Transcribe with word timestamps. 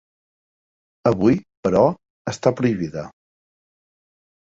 Avui, 1.11 1.37
però, 1.69 1.83
està 2.35 2.57
prohibida. 2.63 3.09